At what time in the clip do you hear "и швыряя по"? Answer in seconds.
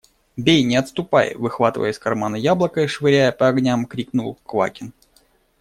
2.81-3.49